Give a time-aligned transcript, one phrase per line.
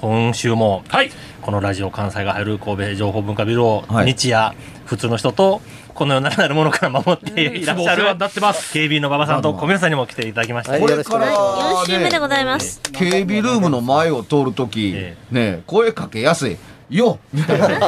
[0.00, 1.10] 今週も、はい。
[1.42, 4.52] このラジオ関西が入る神戸情報文化ビルを、はい日夜
[4.86, 5.60] 普通の人と
[5.94, 8.72] この世の中なるものから守っていらっしゃるいつもお世話になってます。
[8.72, 12.80] 警備員の馬場さんと小宮さんにも来ていただきました、はいこれから、4週目でございます。
[12.92, 16.56] 警備ルームの前を通るとき、えね、声かけやすい。
[16.90, 17.66] よみたいな。
[17.66, 17.76] うん。
[17.76, 17.80] い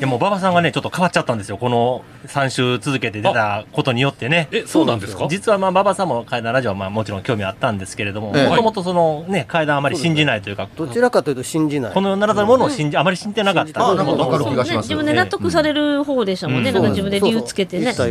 [0.00, 1.56] やもう馬場さんがねちょっと変わっちゃったんですよ。
[1.58, 4.48] この3週続けて出たことによってね。
[4.52, 5.26] え、そうなんですか？
[5.28, 8.48] 実はまあ馬場さんも怪談ラジオはまあもちろん興味あったんですけれどもええ。
[8.48, 11.92] もともとそのね怪談あまり信じないというかどちらかというと信じない。
[11.92, 13.86] この世の中のものを信じあまり信じてなかった。
[13.86, 16.70] あなんかわかる気がしね、ます自分で納得される方でしたもんね。
[16.70, 16.74] うん。
[16.74, 17.92] なんか自分で理由つけてね。
[17.92, 18.04] そ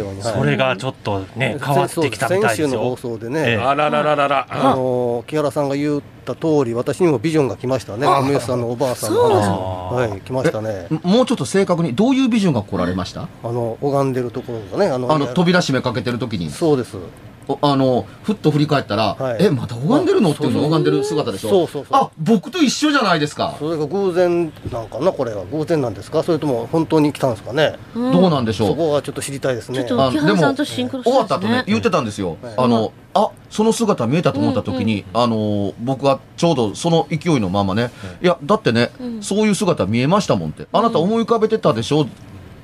[0.43, 3.57] れがちょっとね変わってきたみたいです先週の放よ送でええ。
[3.57, 4.47] ね、あららららら。
[4.49, 6.01] あの木原さんが言
[6.33, 8.05] った通り、私にもビジョンが来ましたね。
[8.05, 9.93] お宮さんのおばあさんの。
[9.93, 10.87] はい、来ましたね。
[11.03, 13.27] もうちょっと正確に、どういうビジョンが来られました？
[13.43, 16.97] あの拝んでるところがね、あのあの、扉閉めかけてるときに、そうです。
[17.47, 19.45] おあの、ふっと振り返ったら、はい。
[19.45, 20.31] え、また拝んでるの？
[20.31, 21.49] っていうのを拝んでる姿でしょ？
[21.49, 21.99] そうそうそう。
[21.99, 23.55] あ、僕と一緒じゃないですか。
[23.59, 25.45] それが偶然なんかな、これは。
[25.45, 27.77] 偶然なんですか、それとも本当に来たんですかね？
[27.95, 28.11] うん。
[28.11, 28.67] どうなんでしょ。
[28.67, 29.85] そうこはちょっと知りたいですね。
[29.85, 31.37] ちょっと木原さんとシンクロして終わますね。
[31.37, 32.53] った後ね言ってたんですよ、はい。
[32.57, 37.91] あのあその姿見えたと思った時に、あの僕はちょうどその勢いのままね、
[38.21, 39.23] いやだってね、うん。
[39.23, 40.67] そういう姿見えましたもんって。
[40.71, 42.07] あなた思い浮かべてたでしょ？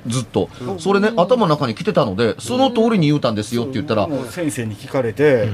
[0.06, 0.48] ずっと、
[0.78, 5.48] それね頭の中に来てたのでその通りに言うたんですよって言ったら、先生に聞かれて、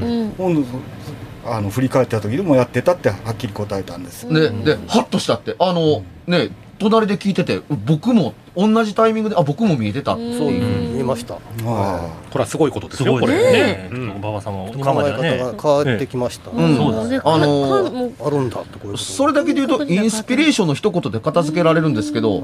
[1.45, 5.57] あの振り返った時でもやってたってはっきり答えたんです、ででハッとしたって。
[5.59, 6.51] あのね
[6.81, 11.35] 隣で聞いてて僕も同じタイミングであ僕も見えてたっていう、そういう見えました。
[11.35, 13.35] はこれはすごいことですよ、これ。
[13.53, 13.89] ね。
[13.93, 15.39] うん馬場さんも今考えまではね。
[15.39, 16.51] 方が変わってきました。
[16.51, 16.77] うん。
[16.77, 17.21] そうですね。
[17.23, 19.05] あのあるんだってこういうこと。
[19.05, 22.43] それだけで言うとインスピレーションの一言で片付けられるんですけど、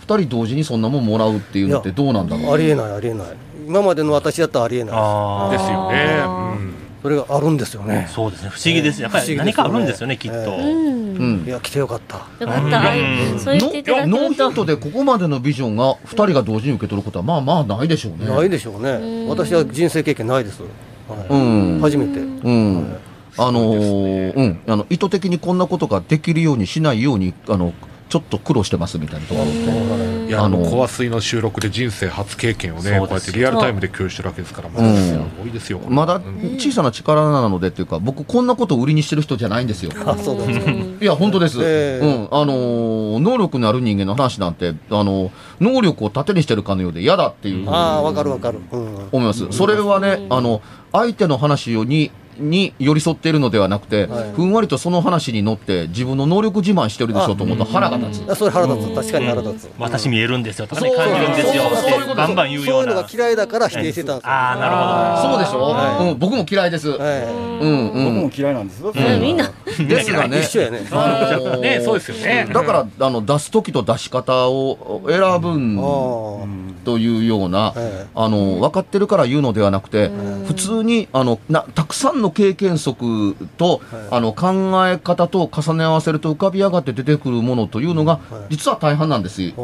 [0.00, 2.54] 二人同時にそんなもんもらうっていうのってどうなんだろう。
[2.54, 3.26] ありえないありえない。
[3.66, 6.22] 今までの私だったらありえないですよね。
[6.26, 8.06] うんそれがあるんですよね。
[8.12, 8.50] そうですね。
[8.50, 9.00] 不思議です。
[9.00, 12.18] やっぱり何かあるんですよねきっと、いや来てよかった。
[12.18, 12.94] よかった。
[12.94, 13.40] うん。
[13.40, 14.34] そう言っていただノー。
[14.34, 18.26] ヒントでここまでのビジョンが2人が同時に受け取ることはまあまあないでしょうね。
[18.26, 19.24] ないでしょうね。
[19.24, 19.28] ん。
[19.28, 20.66] 私は人生経験ないです、う
[21.10, 21.34] はい。
[21.34, 21.80] ん。
[21.80, 22.20] 初めて。
[22.20, 22.96] うん。
[23.38, 24.60] あのーうん。
[24.66, 27.72] あの、意図的にこんなことができるようにしないように、あの、
[28.10, 30.07] ちょっと苦労してますみたいなところって。
[30.28, 35.80] いや、あの、コア水の収録で人生初経験をね、こうやってリアルタイムで共有してるわけですから、まうんだすごいですよ。
[35.88, 39.92] まだうん小さな力なのでっていうか、僕こんなことを売りにしてる人じゃないんですよ。
[40.06, 41.58] あそうなんですかいや、本当です。
[41.62, 42.28] ええうん。
[42.30, 45.30] あのー能力のある人間の話なんて、あの
[45.60, 47.68] 能力を盾にしてるかのようで嫌だっていう。
[47.70, 49.46] ああわかるわかる、うん、思います。
[49.50, 50.60] それはね、あの、
[50.92, 54.32] 相手の話に、に寄り添っているのではなくて、はい。
[54.32, 58.30] ふんわりとその話に乗って自分の能力自慢してるでしょうと思うと腹が立つ。
[58.30, 58.94] あそれ腹立つ。
[58.94, 60.66] 確かに腹立つ、私見えるんですよ。
[60.66, 61.62] とかねそう感じるんですよ。
[61.76, 65.34] そういうことってバンバン言うよそういううのなが嫌いだから否定してたんですよ、ああなるほど。
[65.34, 66.10] そうでしょ、はい。
[66.12, 66.90] うん、僕も嫌いです。
[66.90, 66.98] はい。
[67.24, 68.04] うんうん。
[68.04, 68.80] 僕も嫌いなんです。
[68.80, 69.20] よ、うん。
[69.20, 69.50] みんな。
[69.78, 70.40] ですがね。
[70.40, 70.86] 一緒やね。
[70.90, 72.48] あのーね、そうですよね。
[72.52, 80.44] だから、あの、出す時と出し方を選ぶあんあ、というような、ええあの、分かってるから言うのではなくて、うん。
[80.46, 83.80] 普通に、あの、な、たくさんの経験則と、
[84.10, 88.20] あの、考え方と重ね合わせると浮かび上がって出てくるものというのが、
[88.50, 89.54] 実は大半なんですよ。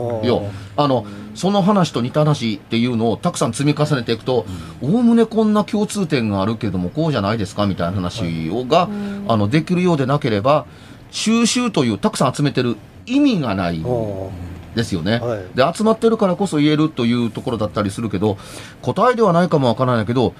[0.76, 4.46] あの、その話と似た話っていうのをたくさん積み重ねていくと、
[4.80, 8.88] おおむねこんな共通点があるけれども、こうじゃないですかみたいな話をが、
[9.28, 10.66] あの、できるようでなければ、
[11.10, 12.76] 収集というたくさん集めてる
[13.06, 13.82] 意味がない。
[13.84, 14.30] お
[14.74, 15.42] ですよね、はい。
[15.54, 18.36] で集まってるからこそ言えるというところだったりするけど
[18.82, 20.34] 答えではないかもわからないけど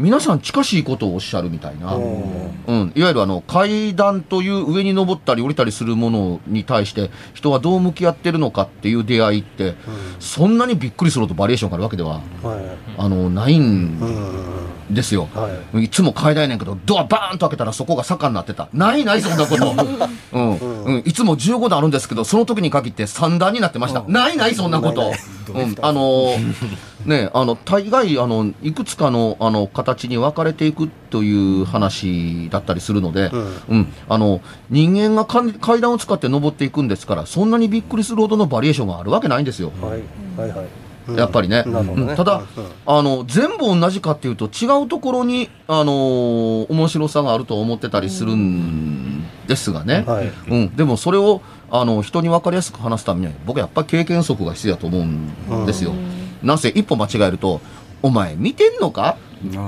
[0.00, 9.74] 皆さん近しいことをおっしゃるみたいな、うん、いわゆるあの階段という上に登ったり降りたりするものに対して人はどう向き合ってるのかっていう出会いって、
[10.18, 15.28] そんなにびっくりするほどバリエーションがあるわけでははいあのないんうんですよ。
[15.34, 18.68] はいいつも階段やねんけど、ドアバーンと開けたらそこが坂になってた。
[18.72, 19.74] ないない、そんなこと。
[20.32, 20.56] うん。
[20.84, 21.02] うん。
[21.04, 24.02] いつも15段あるんですけど、その時に限って3段になってました。
[24.08, 25.12] ないない、そんなこと。
[25.54, 25.76] うん。
[25.80, 26.54] あのー、
[27.04, 33.30] ね、あの、大概、あの、いくつかの、あの、形に分かれていくという話だったりするので、
[33.68, 33.92] うん。
[34.08, 39.72] あの、人間がか階段を使って登っていくんですから、そんなにびっくりするほどのバリエーションがあるわけないんですよ。
[39.80, 40.00] はい
[40.38, 40.66] はいはい
[41.08, 41.64] うんやっぱりね。
[41.64, 50.04] ねうんただうん、あの、全部同じかっていうと違うところに、あのー面白さがあると思ってたりするんですがね。
[50.06, 50.76] はいうん。
[50.76, 55.92] でもそれを、あの、人に分かりやすく話すためには、僕はやっぱり経験則が必要だと思うんですよ。
[56.42, 57.60] なんせ一歩間違えると、
[58.02, 59.18] お前見てんのか？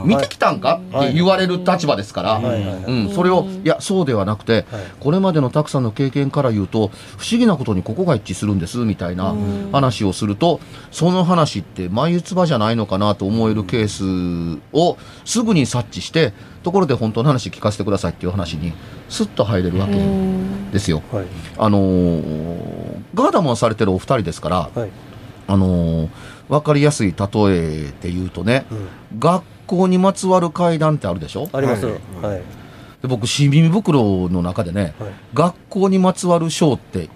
[0.04, 0.80] 見てきたんか？
[0.98, 2.44] って言われる立場ですから、はい。
[2.44, 2.62] はい。
[2.62, 2.84] はい。
[2.84, 4.66] うん、それを、いや、そうではなくて、
[5.00, 9.34] これまでのたくさんの経験から言うと、不思議なことにここが一致するんです、みたいな
[9.72, 10.60] 話をすると、
[10.90, 18.74] その話って眉唾じゃないのかなと思えるケースをすぐに察知して、ところで本当の話聞かせてくださいっていう話に、
[19.08, 19.94] スッと入れるわけ
[20.70, 21.02] ですよ。
[21.10, 21.26] はい。
[21.58, 24.90] あのーガーダマンされてるお二人ですから、はい。
[25.48, 26.08] あのー
[26.52, 28.66] わかりやすい例えで言うとね、
[29.18, 31.48] 学校にまつわる階段ってあるでしょ？
[31.50, 31.86] あります。
[31.86, 32.40] ははい。
[32.40, 32.42] い。
[33.00, 35.10] で僕、新耳袋の中でね、はい。
[35.32, 37.08] 学校にまつわる章って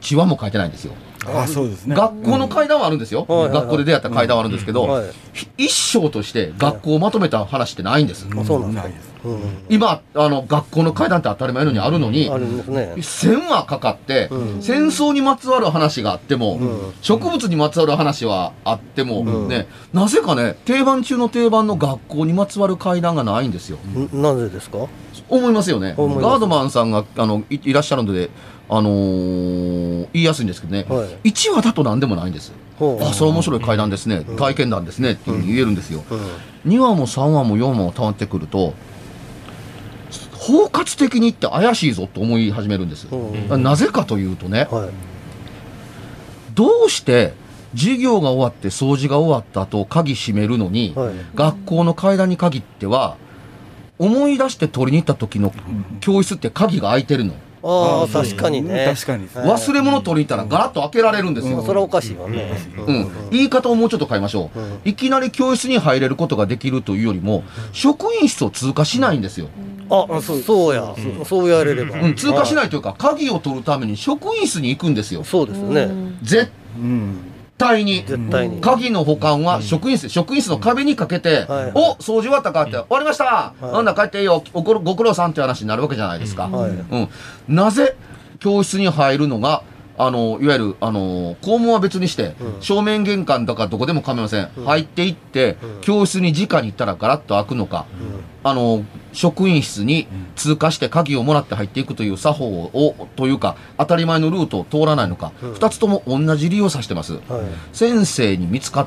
[0.00, 0.94] 一話も書いてないんですよ。
[1.34, 1.94] あそうですね。
[1.96, 3.26] 学校の階段はあるんですよ。
[3.28, 3.60] はいはいはい。
[3.60, 5.06] 学校で出会った階段はあるんですけど、はい。
[5.32, 8.26] ひ一章として学校をまとめた話ってないんです。
[8.30, 9.08] あそうなんです
[9.68, 12.94] 今、あの、学校の階段って当たり前のようにあるのに、あるんですね。
[13.02, 14.62] 線はかかって、うん。
[14.62, 16.92] 戦争にまつわる話があっても、うん。
[17.02, 19.48] 植物にまつわる話はあっても、うん。
[19.48, 23.78] ね、なぜかね、定番中の定番の学校にまつわる階段がないんですよ。
[24.12, 24.86] んなぜですか？
[25.28, 25.94] 思いますよね。
[25.98, 28.30] ガードマンさんがあのいいらっしゃるので、
[28.70, 31.30] あのー言いやすいんですけどね、はい。
[31.30, 32.52] 1話だと何でもないんです。
[32.80, 36.04] あ、それ面白い階段ですね、体験談ですねっていうふうに言えるんですよ。
[36.64, 36.72] うん。
[36.72, 38.74] 2話も3話も4話も溜まってくると、
[40.34, 43.08] 包括的にって怪しいぞと思い始めるんです。
[43.10, 43.62] うん。
[43.62, 44.90] なぜかというとね、はい。
[46.54, 47.34] どうして
[47.74, 51.14] 授業が終わって掃除が終わった後鍵閉めるのに、はい。
[51.34, 53.16] 学校の階段に限っては
[53.98, 55.52] 思い出して取りに行った時の
[56.00, 57.34] 教室って鍵が開いてるの。
[57.62, 58.86] ああ確かにね。
[58.94, 59.28] 確かに。
[59.34, 61.62] はい忘れ物取りに行ったらガラッと開けられるんですよ。
[61.62, 62.50] それはおかしいわね。
[62.86, 64.80] うん、言い方をもうちょっと変えましょう、うん。
[64.84, 69.48] いきなり教室に入れることができるというよりも、職員室を通過しないんですよ。
[69.90, 70.94] あそうや。
[71.18, 72.00] そそう言われれば。
[72.00, 75.24] うん、通過しいないというか、鍵を取るために職員室に行くんですよ。
[75.24, 75.88] そうですね。
[76.22, 77.20] 絶うん
[77.58, 78.04] 対に。
[78.06, 78.60] 絶対に。
[78.60, 81.72] 鍵の保管は職員室、職員室の壁にかけて、はい。
[81.74, 83.64] お掃除終わったかって、終わりました、い。
[83.64, 84.42] なんだ帰っていいよ。
[84.54, 86.48] おごご苦労さんって話になるわけじゃないですか。
[86.48, 86.70] はい。
[86.70, 87.08] うん、
[87.48, 87.96] なぜ
[88.38, 89.62] 教室に入るのが、
[89.98, 92.62] あのいわゆるあの校門は別にして、うん。
[92.62, 94.64] 正面玄関だからどこでも構いません、うん。
[94.64, 95.80] 入っていって、うん。
[95.80, 97.86] 教室に直に行ったらガラッと開くのか、
[98.44, 100.06] あの職員室に
[100.36, 105.52] 通過して鍵をもらって入っていくという作法をというか当たり前のルートを通らないのか、うん。
[105.54, 107.14] 二つとも同じ理由を指してます。
[107.14, 107.22] はい。
[107.72, 108.86] 先生に見つかっ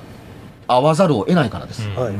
[0.67, 1.87] 会わざるを得ないからです。
[1.89, 2.13] はい。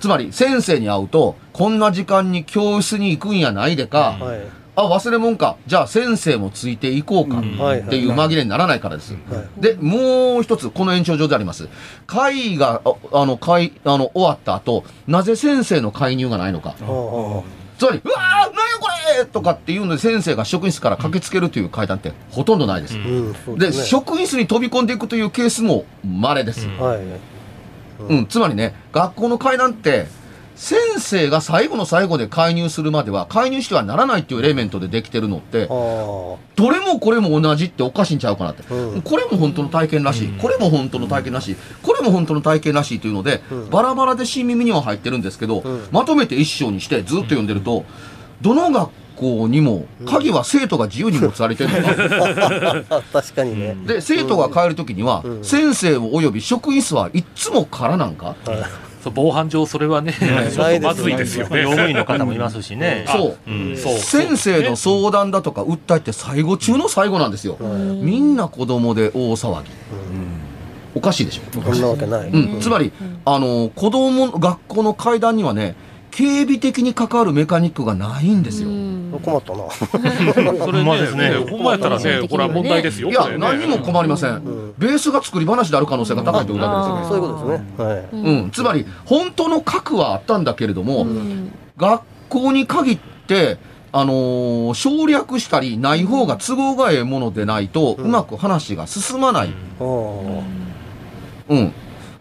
[0.00, 5.56] つまり先生に会うとこんな時間に教室に行くんやないでか、はいあ忘れ物か。
[5.66, 7.38] じゃあ先生もついていこうか。
[7.38, 7.42] っ
[7.88, 9.14] ていう紛れにならないからです。
[9.14, 9.18] は
[9.58, 11.68] いでもう一つこの延長上であります。
[12.06, 16.74] 会がああの会あの終わった後なぜ先生の介入がないのか。
[17.78, 18.88] つまり「うわー何やこ
[19.18, 22.96] れ!」とかっていうので先生が職員室から駆けつけるという階段ってほとんどないです。
[22.96, 23.72] うんで、ね。
[23.72, 26.68] 職員室に飛び込んでいくというケースも稀です。
[26.78, 27.00] はい
[28.08, 30.06] うん、つまりね、学校の階段って、
[30.56, 36.38] 先生が最後の最後で介入するまでは、介入してはならないっていうエレメントでできてるのって、あど
[36.70, 38.62] れもこれも同じっておかしいんちゃうかなって。
[38.72, 39.02] うん。
[39.02, 43.70] これも本当の体験らしい、これも本当の体験らしい、これも本当の体験らしいというので、うん。
[43.70, 45.88] バラバラで新耳には入ってるんですけど、うん。
[45.90, 47.84] まとめて一章にしてずっと読んでると、
[48.40, 51.82] どの学校にも、鍵は生徒が自由に持たれてるの。
[51.82, 52.96] か。
[52.96, 53.76] あ確かにね。
[53.86, 55.44] で、生徒が帰るときには、うん。
[55.44, 58.36] 先生を及び職員室はいっつも空なんか、
[59.12, 60.14] 防犯上それはね、
[60.82, 61.62] まずいですよね。
[61.62, 63.04] 用務員の方もいますしね。
[63.08, 63.98] そう。
[63.98, 67.56] 先生の相談だとか訴えって最後中の最後なんですよ。
[67.58, 69.70] みんな子供で大騒ぎ。
[70.94, 71.62] おかしいでしょ。
[71.62, 72.30] そんなわけない。
[72.30, 72.92] うん、つまり、
[73.24, 75.74] あの、子供の学校の階段にはね、
[76.14, 78.68] 警備的に関わるメカニックがないんですよ。
[79.18, 79.64] 困ったな。
[80.32, 81.30] それほんまですね。
[81.30, 84.40] ねほんまやったらねこれは問題ですよいや何も困りません、
[84.78, 87.00] ベースが作り話である可能性が高いというだけですよ。
[87.00, 87.06] ね。
[87.08, 87.84] そういうことですね。
[87.84, 88.06] はい。
[88.12, 91.04] うん、つまり本当の核はあったんだけれども、
[91.76, 93.58] 学校に限って、
[93.90, 99.84] あのー省略したりない方が都合がええものでないと、うまく話が進まない、う
[101.56, 101.72] ん、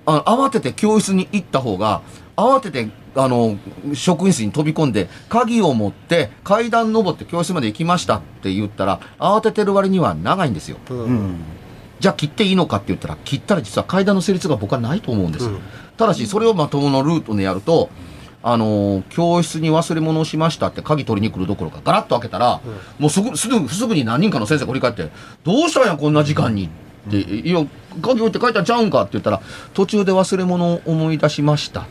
[0.07, 2.01] あの慌てて教室に行った方が
[2.35, 3.57] 慌ててあの
[3.93, 10.77] 職員室に飛び込んで鍵を持って階段登って教室まで行きましたって言ったら慌ててる割には長いんですよ。
[10.89, 10.93] う。
[10.93, 11.33] うん。
[11.33, 11.35] ん
[11.99, 15.59] じゃあ切っていいのかって言ったら切ったら実は階段の成立が僕はないと思うんです、うん。
[15.95, 17.89] ただしそれをまとものルートでやると
[18.41, 22.59] あのー教室に忘れ物をしましたって鍵取りに来るどころかガラッと開けたら、
[22.99, 25.09] もうすぐすぐすぐに何人かの先生が振り返って
[25.45, 26.65] 「どうしたんやこんな時間に」
[27.07, 27.65] って「いや
[28.01, 29.41] 鍵置いて帰ったんちゃうんか」って言ったら
[29.73, 31.85] 途中で忘れ物を思い出しました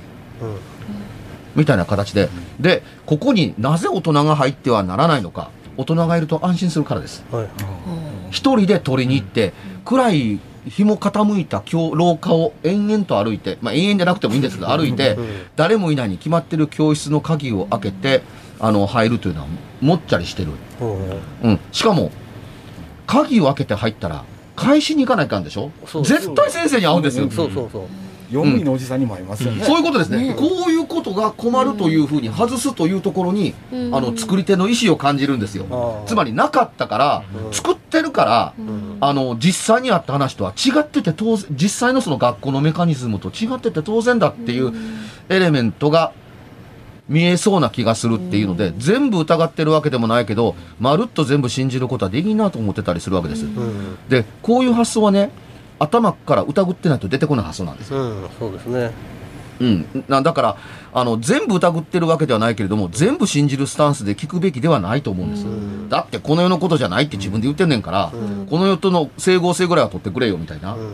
[1.57, 2.29] みたいな形で
[2.61, 7.49] でここになぜ大人が入ってはならないのか大人がいると安心するからですはい。
[8.31, 9.53] 一人で取りに行って、
[9.85, 15.19] 暗い日も傾いた教廊下を延々と歩いて、まあ延々じゃなくてもいいんですけど、歩いて、
[15.57, 18.23] 誰もいないに決まってる教室の鍵を開けて、
[18.61, 19.47] あの、入るというのは、
[19.81, 20.53] もっちゃりしてる。
[20.81, 21.61] うんうん。
[21.73, 22.11] しかも、
[23.07, 25.71] 鍵を開けて入ったら、返しに行かないかんでしょ？
[26.05, 27.29] 絶対先生に会うんですよ。
[27.31, 27.83] そうそうそう。
[28.33, 30.35] 用務員のおじさんにもありますよね、そういうことですね。
[30.39, 36.03] こういうことが困るというふうに外すというところに、あの、作り手の意思を感じるんですよ。
[36.07, 37.23] つまりなかったから、
[37.53, 38.55] 作ってるから、
[39.01, 44.73] あの、実際にあった話とは違ってて当然、実際のその学校のメカニズムと違ってて当然だっていう
[45.29, 46.13] エレメントが
[47.09, 53.45] 見えそうな気がするっていうので、全部疑ってるわけでもないけど、まるっと全部信じることはできんなと思ってたりするわけです。
[53.45, 53.99] うん。
[54.09, 55.31] で、こういう発想はね、
[55.83, 58.01] 頭から疑ってないと出てこない発想なんですよ。
[58.01, 58.29] うん。
[58.39, 58.93] そうですね。
[59.61, 60.05] うん。
[60.09, 60.57] なだから、
[60.93, 65.47] あの、全部疑ってるわけではないけれども、全部信じるスタンスで聞くべきではないと思うんです。
[65.89, 68.13] だって、この世のことじゃないって自分で言ってんねんから、
[68.49, 70.75] この世との整合性ぐらいは取ってくれよ、みたいな。
[70.75, 70.93] うん。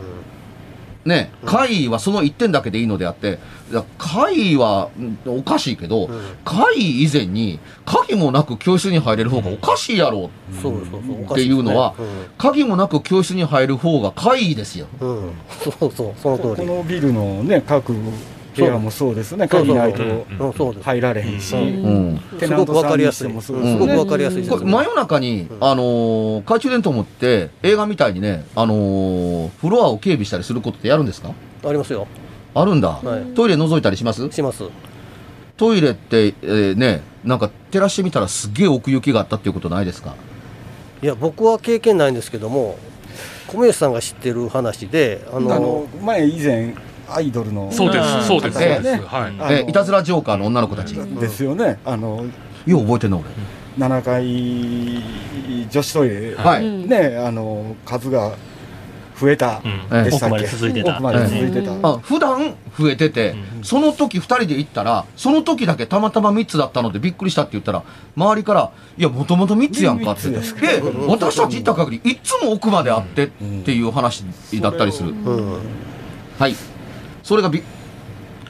[1.09, 3.39] ね、会議はその一点だけでいいのであって、
[3.71, 6.09] いや会議はうんおかしいけど、
[6.45, 10.29] 会議以前に、鍵もなく教室に入れる方がおかしいやろ
[10.61, 11.25] そうそうそう。
[11.27, 11.95] おっていうのは、
[12.37, 14.87] 鍵もなく教室に入る方が会議ですよ。
[15.01, 15.27] うん。
[15.27, 15.33] うん。
[15.79, 16.13] そうそう。
[16.21, 16.65] その通こり。
[16.65, 17.93] のビルのね各
[18.59, 20.03] 部屋もそうですね鍵ないと。
[20.81, 21.39] 入られへん。
[21.39, 22.19] し、うん。
[22.39, 31.31] テナントさんにしてもそうですすごくわねかりやすいですこれ真夜中に、あのー懐中電灯持って映画みたいにね、あのーフロアを警備したりすることってやるんですか？
[31.65, 32.07] ありますよ。
[32.53, 33.25] あるんだ、はい。
[33.35, 34.29] トイレ覗いたりします？
[34.31, 34.63] します。
[35.57, 40.15] トイレって、えーねなんか照らしてみたらすっげえ奥行きがあったっていうことないですか？
[41.03, 42.77] いや、僕は経験ないんですけども、
[43.47, 46.75] 米吉さんが知ってる話で、あの前以前
[47.13, 48.27] アイドルのそうです。
[48.27, 48.57] そうです。
[48.59, 49.69] はい。
[49.69, 50.95] いたずらジョーカーの女の子たち。
[50.95, 51.79] よですよね。
[51.85, 52.25] あの
[52.67, 53.29] う覚えてんの俺。
[53.77, 58.33] 7階女子トイレ、はい、ねあの数が
[59.19, 59.61] 増えた。
[59.63, 60.03] うん。
[60.03, 60.93] でしたっけ、奥まで続いてた。
[60.93, 67.83] 奥まで続いてた、あ普段増えてて、その時2人で行ったらその時だけたまたま3つだったのでびっくりしたって言ったら
[68.15, 70.29] 周りから「いやもともと3つやんか」って。
[71.07, 73.27] 私たち行った限りいつも奥まであってっ
[73.65, 74.23] ていう話
[74.61, 75.59] だったりする、うん。
[76.37, 76.55] はい
[77.29, 77.61] それがび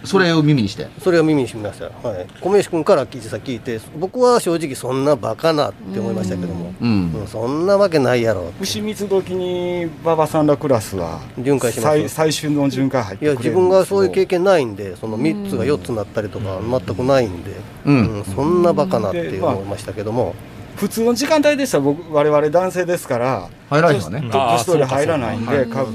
[0.05, 0.88] それを耳にして。
[1.03, 1.88] それを耳にしました。
[2.07, 2.25] はい。
[2.39, 8.53] 米吉君から実際聞いて、僕は正直そんなバカなって思いましたけども、うん、うんそんなわけないやろ。
[8.62, 17.51] 牛蜜時に馬場さんらクラスは巡回します最最終の巡回入っていや、くれる自分がそういう経験験ないんで、その3つが4つになったりとか、全くないんで、
[17.86, 18.15] うん。
[18.19, 20.36] うんそんなバカなって思いましたけども、
[20.77, 24.19] 普通の時間帯でしたら僕我々男性ですから入らへんわね。
[24.21, 25.86] 女子女子トイレ入らないんでか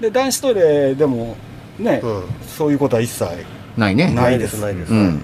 [0.00, 1.36] で男子トイレでも
[1.80, 2.22] ね、うん。
[2.46, 3.24] そういうことは一切
[3.76, 4.12] ないね。
[4.12, 4.60] ないです。
[4.60, 4.92] ないです。
[4.92, 5.22] うん。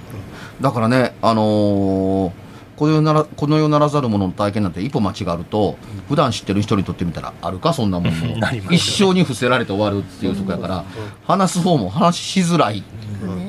[0.60, 2.46] だからねあのー
[2.76, 10.84] この世ならこの世ならざる者の体験なんて一歩間違うと普段知ってる人にとってみたらあるかそんなもんも なります一生に伏せられて終わるっていうとこやから
[11.26, 12.84] 話す方も話しづらい。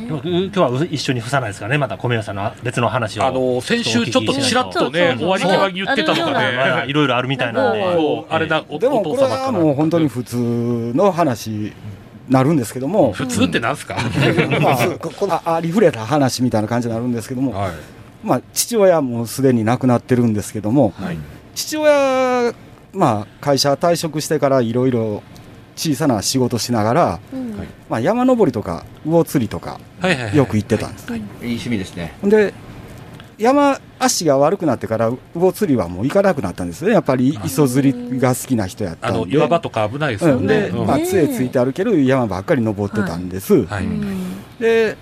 [0.10, 3.26] 今日は一緒に伏さないですからね、また米吉さんの別の話を。
[3.26, 8.26] あの先週ちょっとちらっとね終わり際に言ってたのがね いろいろあるみたいなんで。
[8.30, 9.52] あれだおでもおこれは父様から。
[9.52, 10.38] もう本当に普通
[10.96, 11.74] の話に
[12.30, 13.96] なるんですけども、普通ってなんすか？
[14.62, 17.72] まあ、 あありふれた話みたいな感じになるんですけども、はい。
[18.24, 21.18] まあ、父親もすでに亡くなってるんですけども、はい。
[21.56, 22.54] 父親、
[22.94, 25.24] まあ、会社退職してからいろいろ
[25.76, 27.20] 小さな仕事しながら、
[27.90, 30.36] まあ、山登りとか魚釣りとかはいはいはい。
[30.38, 31.06] よく行ってたんです。
[31.14, 32.14] いい趣味ですね。
[32.24, 32.54] で
[33.38, 36.92] 山足が悪くなってから魚釣りはもう行かなくなったんですね。
[36.92, 40.62] やっぱり磯釣りが好きな人やったあのんで岩場とか危ないですようん、ね。
[40.62, 40.88] で、うん。
[40.88, 43.88] まあ、杖ついて歩ける山ばっかり登ってたんです、はい。
[44.60, 44.98] で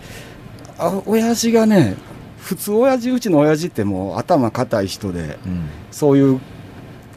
[0.77, 1.95] あ親父がね
[2.37, 5.69] 普通親父うちの親父ってもう頭固い人でうん。
[5.91, 6.41] そういう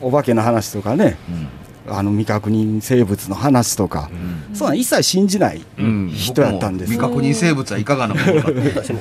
[0.00, 1.94] お化けの話とかねうん。
[1.96, 4.10] あの未確認生物の話とか、
[4.52, 6.12] そんなん一切信じないうん。
[6.14, 6.92] 人やったんです。
[6.92, 8.50] 未確認生物はいかがなものか。
[8.76, 9.00] 私も。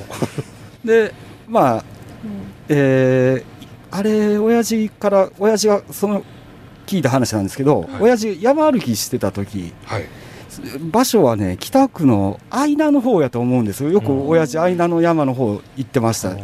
[0.84, 1.12] で
[1.46, 1.97] まあ
[2.68, 3.58] えー
[3.90, 6.22] あれ親父から親父がその
[6.86, 7.90] 聞いた話なんですけど、はい。
[8.00, 10.04] 親父山歩きしてた時はい。
[10.90, 13.90] 場所はね北区の愛名の方やと思うんですよ。
[13.90, 16.36] よく親父愛名の山の方行ってました、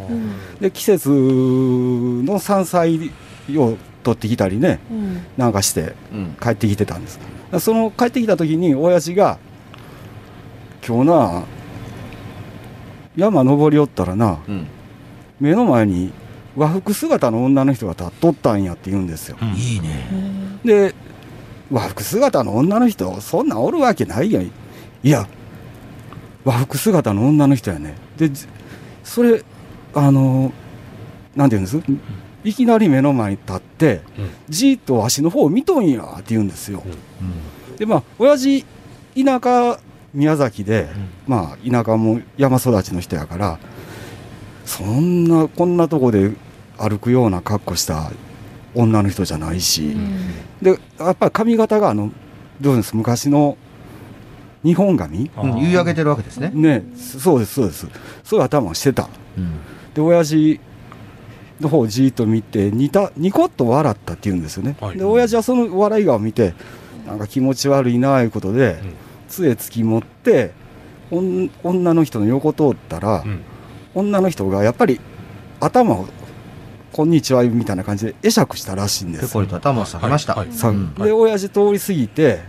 [0.60, 3.10] で季節の山菜
[3.56, 5.22] を取ってきたりねうん。
[5.36, 6.36] なんかしてうん。
[6.40, 7.20] 帰ってきてたんです。
[7.60, 9.38] その帰ってきた時に親父が
[10.86, 11.42] 「今日な
[13.16, 14.66] 山登り寄ったらなうん
[15.44, 16.10] 目の前に
[16.56, 19.36] 和服姿の女の人が立っとったんや」って言うんですよ。
[19.54, 20.08] いいね。
[20.64, 20.94] で
[21.70, 24.44] 和服姿の女の人そんなんおるわけないやん。
[24.44, 24.50] い
[25.02, 25.28] や
[26.44, 27.94] 和服姿の女の人やね。
[28.16, 28.46] でじ
[29.02, 29.42] それ
[29.94, 30.52] あの
[31.36, 31.92] なんて言うんです？
[32.44, 34.30] いきなり目の前に立って、うん。
[34.48, 36.82] じーっとわしの方を見とんやって言うんですよ、
[37.78, 38.64] でまあ親父
[39.14, 39.78] 田舎
[40.12, 40.88] 宮崎で、
[41.26, 43.58] まあ田舎も山育ちの人やから
[44.64, 46.32] そんなこんなとこで
[46.78, 48.10] 歩くような格好した
[48.74, 49.96] 女の人じゃないし、
[50.60, 52.10] でやっぱり髪型があの
[52.60, 52.96] どうです？
[52.96, 53.56] 昔の
[54.62, 55.30] 日本髪？
[55.36, 56.50] うん言い上げてるわけですね。
[56.54, 56.82] ね。
[56.96, 57.86] そうですそうです。
[58.24, 59.08] そういう頭をしてた。
[59.36, 59.52] うん。
[59.94, 60.58] で親父
[61.60, 64.98] の方をじーっと見てニタニコッと笑ったって言うんですよね、はい。
[64.98, 66.54] で親父はその笑い顔を見て
[67.06, 68.94] なんか気持ち悪いなあいうことで、うん。
[69.28, 70.52] 杖突き持って
[71.10, 73.42] 女の人の横通ったら、うん
[73.94, 75.00] 女の人がやっぱり
[75.60, 76.06] 頭を
[76.92, 79.26] 「こんにちは」みたいな感じで会釈したらしいんです。
[79.28, 80.34] ペコリと頭を下げました。
[80.34, 80.48] はい。
[80.48, 81.02] はい。
[81.02, 82.40] で親父通り過ぎて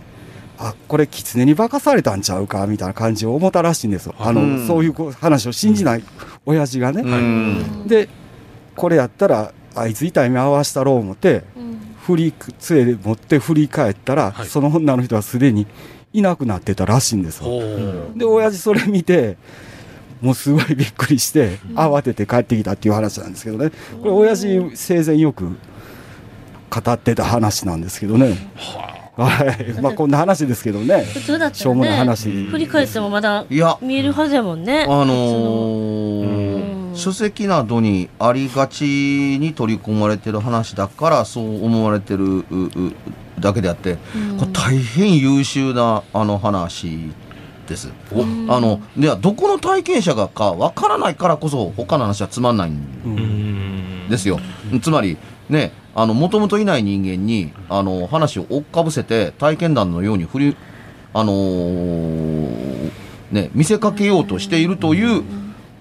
[0.58, 4.66] あこれ狐に化かされたんちゃうかみたいな感じを思ったらしいんですよ、あのうん。
[4.66, 6.02] そういう話を信じない
[6.44, 7.86] 親父がね、うん。
[7.86, 8.08] で
[8.74, 11.44] これやったらあいつ痛い目合わしたろう思って
[12.06, 14.46] 振り杖で持って振り返ったら、はい。
[14.46, 15.66] その女の人はすでに
[16.12, 17.50] いなくなってたらしいんですよ。
[18.14, 19.36] で親父それ見て
[20.20, 23.70] もうすごいびっくりして慌てて帰ってきたっていう話なんですけどね。
[24.00, 25.56] これ親父生前よく
[26.70, 28.36] 語ってた話なんですけどね。
[29.16, 29.80] はい。
[29.80, 31.04] まあこんな話ですけどね。
[31.04, 32.30] 普通だったしょうもない話。
[32.46, 33.78] 振り返ってもまだいや。
[33.80, 34.84] 見えるはずやもんね。
[34.88, 36.92] あのうん。
[36.92, 38.84] ー書籍などにありがち
[39.38, 42.44] に取り込まれてる話だからそう思われてる
[43.38, 44.38] だけであって、うん。
[44.38, 47.12] これ大変優秀なあの話
[47.66, 47.92] です。
[48.48, 52.74] あのではどこの体験者がかわからないからこそ他の話はつまんないん
[53.04, 54.38] うんですよ。
[54.82, 55.16] つまり
[55.48, 60.56] ねあのもともといない人間にあの話を追っかぶせて体験談のように振り
[61.14, 62.90] あのー
[63.32, 65.24] ね見せかけようとしているという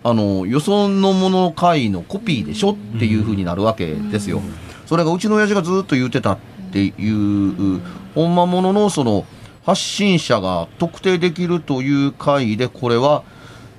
[0.04, 4.42] あのよそのもの会のコピーでしょっていうふうになるわけですよ。
[4.86, 6.38] それがうちの親父がずっと言ってたっ
[6.72, 7.82] ていう
[8.14, 9.26] ほんまもののその
[9.66, 13.24] 発信者が特定できるという会でこれは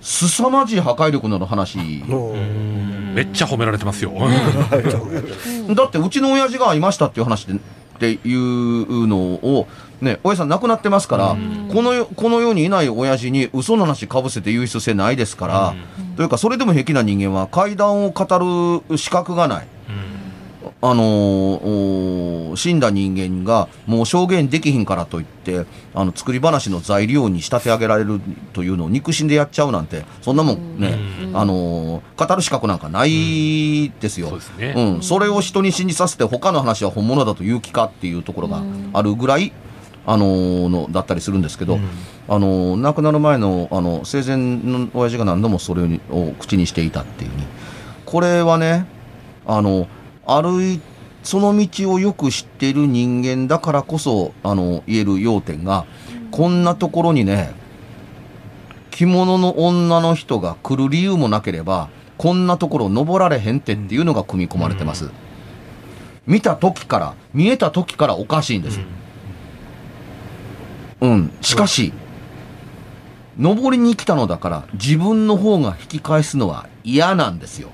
[0.00, 1.78] 凄まじい破壊力のある話。
[1.78, 4.12] めっちゃ褒められてますよ。
[5.74, 7.58] だってうちの親父がいましたっていう話でっ
[7.98, 9.66] ていうのを
[10.00, 11.36] ね親さん亡くなってますから、
[11.72, 15.74] この世この世にいない親父に嘘の話かぶせて言う必要性ないですから、
[16.16, 19.66] というかそれでも平気な人間は怪談を語る資格がない。
[20.82, 28.20] あのーお死んだ人間がもう証言できひんからといってあの作り話の材料に仕立て上げられる
[28.52, 30.98] というのを肉親でやっちゃうなんてそんなもんね、
[31.34, 34.28] あのー語る資格なんかないですよ。
[34.28, 34.74] そうですね。
[34.76, 38.62] うん、それを人に信じさせて他の話は本物だという気かっていうところが
[38.92, 39.52] あるぐらい、
[40.06, 41.78] あのーのだったりするんですけど、
[42.28, 47.36] あのー亡くなる前のあの生前の親父が何度もそれを口にしていたっていうに。
[48.04, 48.86] これはね
[49.46, 49.88] あの
[50.26, 50.80] 歩い
[51.22, 55.86] その道をよく知っている人間だからこそあの言える要点が、
[56.30, 57.52] こんなところにね
[58.90, 65.10] 着物の女の人が来る理由もなければこんなところ登られへんってっていうのが組み込まれてます、
[66.26, 68.80] 見た時から見えた時からおかしいんです。
[71.00, 71.92] うん、しかし
[73.38, 77.70] 登りに来たのだから自分の方が引き返すのは嫌なんですよ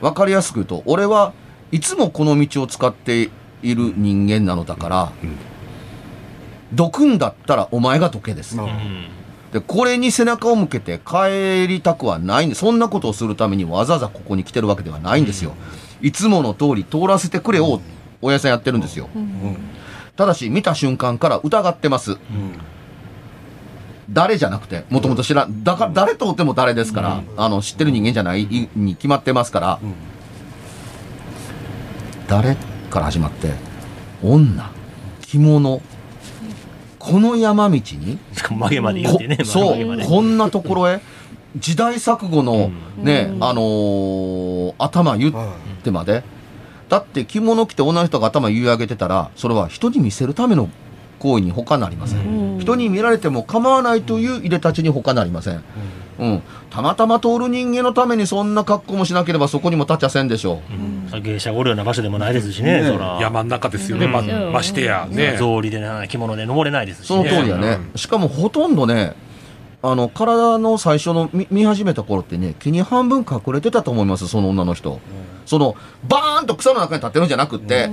[0.00, 1.32] わかりやすく言うと俺は
[1.72, 3.30] いつもこの道を使って
[3.62, 5.12] いる人間なのだから、
[6.72, 8.56] どくんだったらお前がどけです、
[9.52, 15.54] でこれに背中を向けて帰りたくはないんでそんなことをするためにわざわざここに来てるわけではないんですよ、
[16.00, 17.80] いつもの通り通らせてくれを
[18.22, 19.08] 親父さんやってるんですよ、
[20.16, 22.16] ただし見た瞬間から疑ってます、
[24.10, 29.78] 誰じゃなくて、もともと知らん、だから誰とっても誰ですから、あの、知ってる人間じゃないいに決まってますから、
[32.26, 32.56] 誰
[32.90, 33.52] から始まって、
[34.22, 34.70] 女、
[35.20, 35.82] 着物、
[36.98, 41.00] この山道に、曲げまで言ってねこそうこんなところへ
[41.56, 45.34] 時代錯誤のね、あのー頭言っ
[45.82, 46.22] てまで。
[46.88, 50.70] だって着物着て女の人が頭言い上げてたらそれは人に見せるための
[51.18, 55.62] 行為に他なりません、人に見られても構わないという入れ立ちに他なりません、
[56.18, 58.54] うん、たまたま通る人間のためにそん。
[58.54, 60.28] な格好もしなければそこにも立ちゃせん。
[60.28, 60.60] でしょ
[61.12, 63.18] う、芸者がおるような場所でもないですしね、そら。
[63.20, 64.52] 山の中ですよね、まうん。
[64.52, 65.34] ましてやね。
[65.36, 67.28] 草履でね、着物で登れないですし、ね。
[67.28, 68.74] その通りやね、しかもほとん。
[68.74, 69.14] どね
[69.80, 75.00] あの体の最初の見見始めた頃ってね気に半分隠れてたと思いますその女の人、
[75.46, 75.76] その
[76.08, 77.28] バーンと草の中に立ってるん。
[77.28, 77.84] じゃなくって、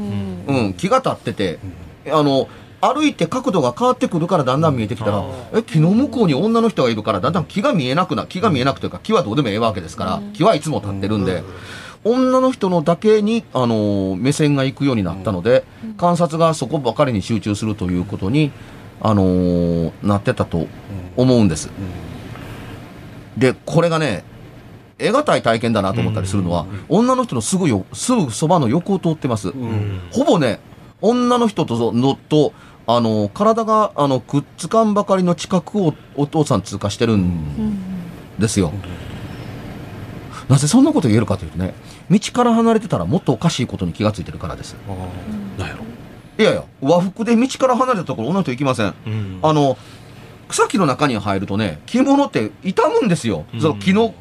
[0.48, 0.74] うん。
[0.74, 1.60] 気が立ってて、
[2.08, 2.48] あの
[2.94, 11.44] 歩いて角度が変わってくるからだんだん見えてきたら、え木の向こうに女の人がいるからだんだん木が見えなくな木が見えなくというか木はどうでもええわけですから、木はいつも立ってるんで、
[12.04, 15.64] 女の人のだけに、あのー目線が行くようになったので、
[15.98, 18.52] 観察がそこばかりに集中するということに、
[19.02, 20.68] あのーなってたと
[21.18, 21.70] 思うんです。
[23.38, 24.24] でこれがね
[24.98, 29.52] 得難い体験だなと思ったりするのは、女の人のすぐよすぐそばの横を通ってます。
[30.12, 30.60] ほぼね
[31.02, 32.54] 女の人とのと
[32.88, 37.80] あの体があのくっつかんばかりの近くをお父さん通過してるん
[38.38, 38.72] ですよ。
[40.48, 41.74] なぜそんなこと言えるかというとね
[42.12, 44.76] 道から離れてたらもっとおかしいことに気がついてるからです。
[45.58, 45.84] なんやろ
[46.38, 48.94] いやいや和服で道から離れたところ女の人行きません。
[49.08, 49.78] うんあの
[50.48, 54.14] 草木の中に入るとね着物って傷むんですよ、その木の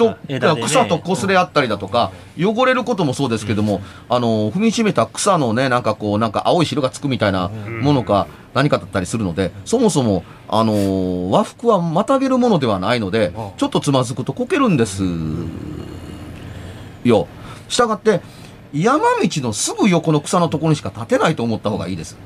[0.00, 0.16] と、
[0.64, 15.04] 草と擦れ合ったりだとか、汚れることもそうですけども、あの踏みしめた草のねなんかこうなんか青い汁がつくみたいなものか何かだったりするので、そもそもあの和服はまたげるものではないので、ちょっとつまずくとこけるんです。
[17.04, 17.28] よ。
[17.68, 18.20] したがって
[18.72, 22.16] 山道のすぐ横の草のところにしか立てないと思った方がいいです。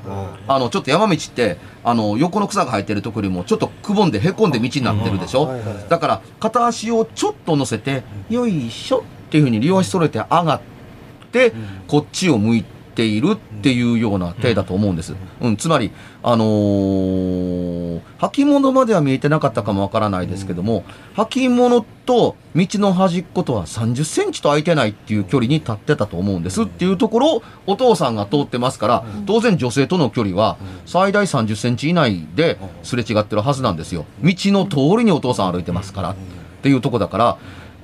[0.47, 5.47] あの、ちょっと山道って、あの、横の草が生えてるところよりも、ちょっとくぼんでへこんで道になってるでしょ？
[5.47, 10.61] はいはいだから、片足をちょっと乗せて、よいしょっていうふうに両足揃えて上がっ
[11.31, 11.53] て、
[11.87, 15.15] こっちを向いているっていうような体だと思うんです。
[15.41, 15.91] うん、つまり、
[16.23, 20.83] あのー履物までは見えてなかったかもわからないですけども、
[21.15, 34.05] 履物と道の端っことは30センチと空いてないっていう距離に立ってたと思うんですっていうところをお父さんが通ってますから、当然女性との距離は最大30センチ以内ですれ違ってるはずなんですよ。
[34.21, 36.15] 道の通りにお父さん歩いてますからっ
[36.61, 37.37] ていうとこだから、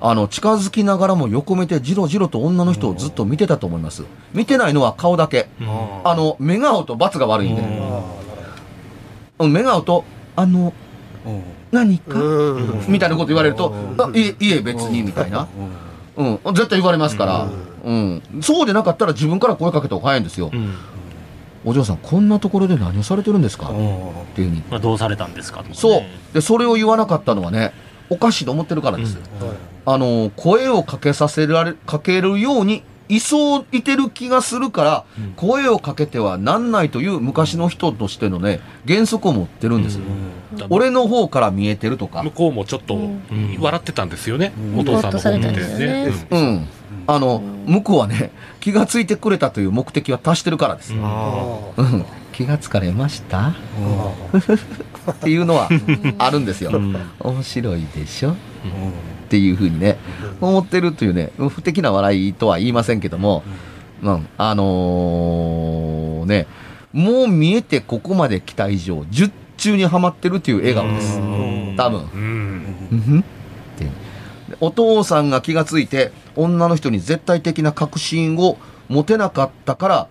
[0.04, 4.02] あの、近づきながらも横目でじろじろと女の人をずっと見てたと思います。
[4.34, 5.48] 見てないのは顔だけ。
[6.04, 7.62] あの、目顔と罰が悪いんで。
[9.38, 10.72] うん、目顔と、あの、
[11.70, 12.18] 何か？
[12.88, 15.46] みたいなこと言われると、あいえ、いえ、別に、みたいな。
[16.16, 17.48] うん、絶対言われますから。
[17.84, 18.22] うん。
[18.42, 20.50] そうでなかったら自分から声かけた方が早いんですよ。
[20.52, 20.74] うん
[21.64, 23.68] お嬢さん、こんなところで何をされてるんですか？
[23.68, 23.70] っ
[24.34, 24.62] ていうふうに。
[24.68, 26.02] まあ、どうされたんですかとかねそう。
[26.34, 27.72] で、それを言わなかったのはね、
[28.12, 29.18] おかしいと思ってるからです。
[29.86, 35.04] あの、声をかけさせられ、かけるように、いそういてる気がするから、
[35.36, 39.98] 声をかけてはなんないという昔の人としてのね、原則を持ってるんです。
[40.68, 42.22] 俺の方から見えてるとか。
[42.22, 43.22] 向、こうもちょっとん。
[43.58, 46.12] 笑ってたんですよね、お父さんの方見てね。
[46.30, 46.68] うん。
[47.06, 50.94] あの、向こうはね、気がついてくれたという目的は達してるからです。
[50.94, 52.04] うん。
[52.32, 53.48] 気がつかれました？
[53.48, 53.54] っ
[55.20, 55.68] ていうのは
[56.18, 56.70] あるんですよ。
[57.20, 58.32] 面白いでしょ？
[58.32, 58.34] っ
[59.28, 59.98] ていうふうにね、
[60.40, 63.42] 思ってるというね、不敵な笑いとは言いませんけども、
[64.02, 66.46] うん、あのーね、
[66.92, 71.18] もう見えてここまで来た以上、術中にはまってるという笑顔です。
[71.76, 73.20] 多分。
[73.20, 73.22] っ
[73.78, 73.86] て。
[74.60, 80.08] お父さんが気がついて女の人に絶対的な確信を持てなかったから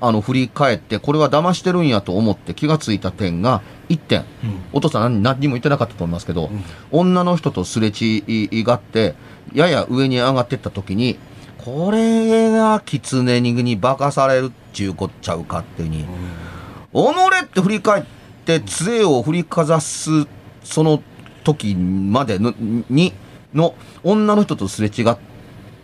[0.00, 4.24] あの振り返ってこれは騙してるんやと思って気がついた点が1点、
[4.72, 6.50] お父さん何何にも言ってなかったと思いますけど、
[6.90, 9.14] 女の人とすれ違って
[9.52, 11.18] やや上に上がってった時に
[11.58, 16.06] これが狐に化かされるっちゅうこっちゃうかっていうに、己
[17.44, 18.04] って振り返っ
[18.44, 20.26] て杖を振りかざす
[20.62, 21.02] その
[21.44, 23.12] 時までのに
[23.54, 25.16] の女の人とすれ違っ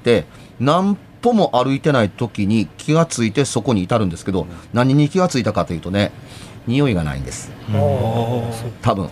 [0.02, 0.26] て
[0.60, 6.12] 何歩も歩いてない時に気がついてそこに至るんですけど何に気がついたかというとね
[6.66, 7.50] 匂いがないんです。
[8.82, 9.08] 多分。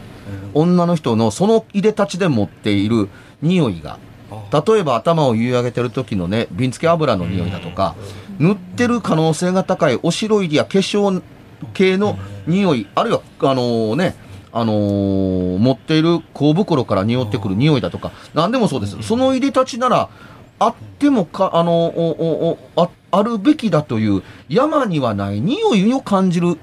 [0.54, 3.08] 女の人のそのいでたちで持っている
[3.40, 3.98] 匂いが。
[4.50, 7.94] 例えば頭を結い上げてる時のね瓶付け油の匂いだとか
[8.38, 11.22] 塗ってる可能性が高いお白入りや化粧
[11.74, 14.16] 系の匂いあるいはあのね
[14.52, 19.02] あのー持っている香袋から匂ってくる匂いだとか、何でもそうです。
[19.02, 20.10] その入れ立ちなら、
[20.64, 26.56] あってもか、あの、おおおあ、あるべきだという、山にはない匂いを感じる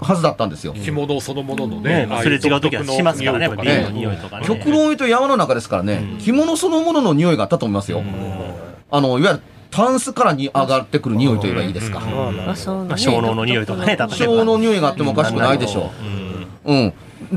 [0.00, 0.72] はずだったんですよ。
[0.72, 3.48] 着物そのもののねすれ違う時はしますからね、
[3.92, 4.46] 匂いとかね。
[4.46, 8.02] 極論言うと山の中ですからね、着物そのものの匂いがあったと思いますよ。
[8.90, 12.00] あの、いわゆる、タンスからに上がってくる匂いといえばいいですか。
[12.56, 15.90] 小脳の匂いとかね、小の匂いがあってもおかしくないでしょ
[16.64, 16.72] う。
[16.72, 16.92] うん。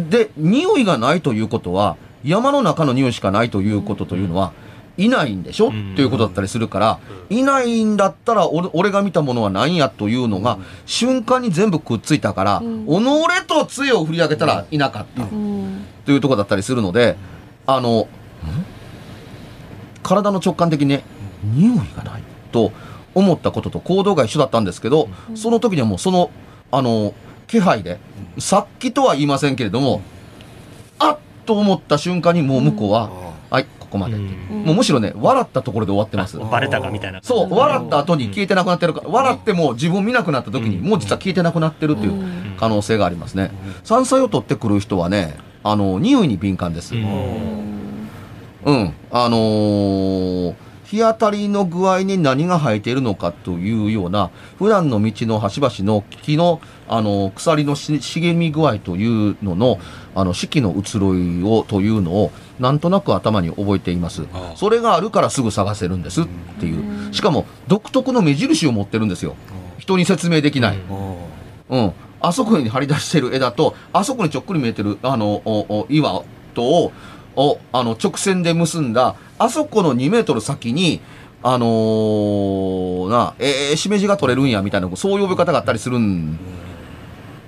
[0.10, 4.54] で、匂いがないということは、山の中の匂いしかないということというのは、
[4.98, 5.94] いないんでしょ、ん。
[5.94, 15.24] っていうことだったりするから、いないんだったら俺、俺が見たものは何やというのが、瞬間に全部くっついたから、己と杖を振り上げたらいなかった。
[15.24, 15.86] うん。
[16.06, 17.18] というところだったりするので、
[17.66, 18.08] あの、
[20.04, 21.04] 体の直感的にね、
[21.44, 22.72] 匂いがないと
[23.16, 26.30] 思ったことと行動が一緒だったんですけど、その時にはもうその、
[26.72, 27.14] あの、
[27.48, 28.00] 気配で、
[28.40, 30.02] さっきとは言いませんけれども、
[31.00, 33.10] あっと思った瞬間にもう向こうは、
[33.54, 34.16] はい、ここまで。
[34.16, 36.40] もうむしろね、笑ったところで終わってます。
[36.40, 37.20] バレたかみたいな。
[37.22, 42.14] そう、笑った後に消えてなくなってるから、笑っても自分見なくなった時に、もう実は消えてなくなってるっていう
[42.58, 43.52] 可能性がありますね。
[43.84, 46.96] 山菜を取ってくる人はね、あの、匂いに敏感です。
[46.96, 48.94] うん。
[49.12, 50.56] あのー
[50.86, 59.80] 日当たりの具合に何が生えているのかというような、普段の道の端々の木の、あの鎖のし茂み具合というのの、
[60.16, 64.24] あの、四季の移ろいを、というのを、なんとなく頭に覚えています。
[64.56, 66.26] それがあるからすぐ探せるんですっ
[66.60, 67.14] ていう。
[67.14, 69.36] しかも、独特の目印を持ってるんですよ。
[69.80, 70.78] 人に説明できない。
[71.70, 71.94] うん。
[72.22, 75.42] あそこに張り出してる枝と、あそこにちょっくり見えてる、あの、
[75.90, 76.94] 岩とを、
[77.36, 81.02] を、あの、直線で結んだ、あそこの2メートル先に、
[81.42, 86.38] あのーな、えー、しめじが取れるんや、みたいな、そういう呼び方があったりするん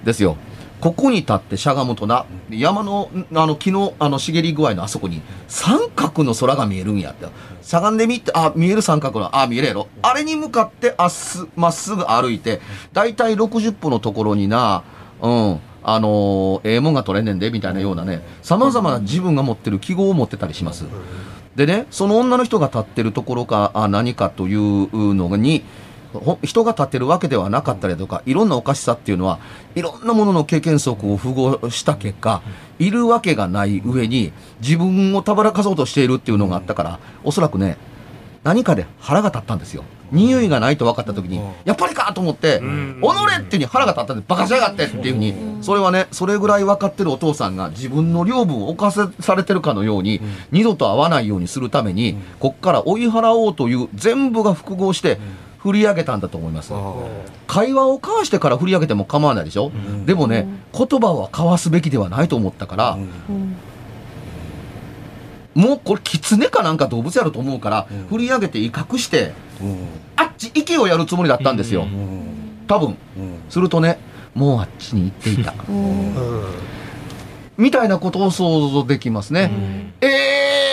[0.04, 0.36] ですよ。
[0.82, 7.28] ここに立ってしゃがむとな、山の、あの、木の、あの、茂り具合のあそこに、三角の空が見えるんやって。
[7.62, 9.88] しゃがんでみて、あ、見える三角の、あ、見えるやろ。
[10.02, 12.60] あれに向かって、あっす、まっすぐ歩いて、
[12.92, 14.84] だいたい60歩のところにな、
[15.22, 20.86] うん、あのーええもんが取れんねんで、みたいなようなね、様々な自分が持ってる記号を持ってたりします。
[21.56, 25.64] でね、その女の人が立ってるところか、あ何かというのに、
[26.44, 29.40] 人が立ってるわけではなかったりとか、いろんなおかしさっていうのは、
[29.76, 32.42] いろんなものの経験則を符合した結果、
[32.80, 37.78] いるわけがない上に、自分をたばらかそうとしているっていうのがあったから、おそらくね、
[38.44, 39.84] 何かで腹が立ったんですよ。
[40.16, 42.64] 匂いがないと分かった時に、やっぱりかと思って、己
[43.40, 55.20] っていうに腹が立ったんで、バカしやがってっていうふうに、それはね、それぐらい分かってるお父さんが自分の領分を犯されてるかのように、二度と会わないようにするために、こっから追い払おうという全部が複合して、
[55.60, 56.74] 振り上げたんだと思います。
[57.48, 59.72] 会話を交わしてから振り上げても構わないでしょ、
[60.06, 62.98] でもね、言葉は交わすべきではないと思ったから、
[65.56, 69.34] もうこれ狐かなんか動物やろと思うから、振り上げて威嚇して、
[70.16, 71.88] あっち行けをやるつもりだったんですよ。
[72.68, 72.98] 多分。
[73.50, 74.00] するとね、
[74.34, 75.54] もうあっちに行っていた。
[77.58, 79.52] みたいなことを想像できますね。
[80.02, 80.65] ええ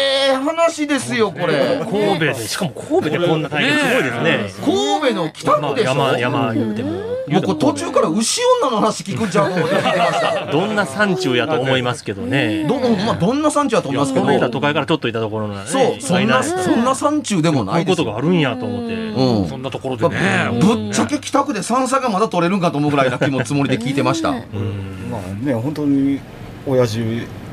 [0.43, 1.79] 話ですよ、これ。
[1.85, 4.65] 神戸で、しかも神戸でこんな体験すごいですね。
[4.65, 7.13] 神戸の北区でしょ、まあ山、山言うても。
[7.33, 10.47] 僕途中から牛女の話聞くんちゃうと思って聞いてました。
[10.53, 12.65] どんな山中やと思いますけどね。
[12.69, 14.27] ど,、まあ、どんな山中だと思いますけど。
[14.51, 18.05] 都会からちょっといたところなんでそう、そんな、そんな山中でもないいうですよ。
[18.05, 18.95] ことがあるんやと思って。
[18.95, 19.49] うん。
[19.49, 20.17] そんなところでね。
[20.61, 24.33] ぶっちゃけ北区で山菜がまだ取れるんかと思うぐらいな気もつもりで聞いてました。
[24.33, 26.21] まあね本当に
[26.67, 26.99] 親父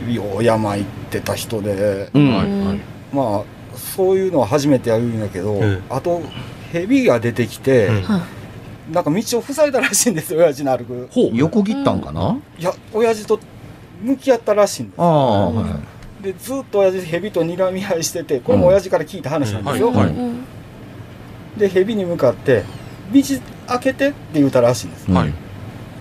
[0.08, 2.82] よう山行ってた人で、うん。
[3.14, 6.22] まあそういうのは初めてやるんだけど、うんあと
[6.72, 8.04] 蛇が出てきて、うん。
[8.94, 11.10] なんか道を塞いだらしいんですよ親父の歩く。
[11.12, 11.30] ほう。
[11.34, 13.40] 横切ったんかな、いや親父と
[14.02, 15.80] 向き合ったらしいんですああ、は
[16.22, 16.24] い。
[16.24, 19.96] でずっと親父蛇と睨み合いしててこれも親父から聞いた話なんですよ、うん。
[19.96, 20.14] はい
[21.58, 22.64] で蛇に向かって
[23.12, 23.22] 「道
[23.68, 25.34] 開けて」って言うたらしいんです、はい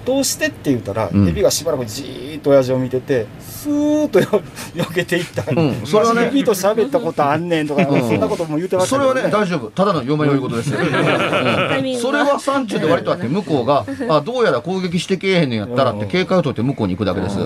[0.09, 4.27] どうしてって言ったら、うん蛇がしばらくじーっと親父を見ててスーッとよ
[4.75, 9.71] 避けていった、うんそれはね蛇と喋ったことあんねんとか、うんそんなことも言ってましたけど、それはね、大丈夫。
[9.71, 10.79] ただの嫁の言うことですよ。
[10.81, 17.37] うんそれは山中で割とあって、向こうが、あ、どうやら攻撃してけえへんのやったらって警戒を取って向こうに行くだけです。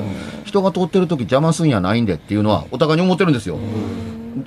[0.45, 3.59] 人が通ってる時邪魔すんやないんでっていうのは、お互いに思ってるんですよ。